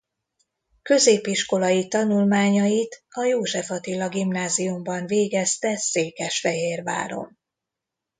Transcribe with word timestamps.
Középiskolai 0.81 1.87
tanulmányait 1.87 3.03
a 3.09 3.23
József 3.23 3.71
Attila 3.71 4.09
Gimnáziumban 4.09 5.05
végezte 5.05 5.77
Székesfehérváron. 5.77 7.37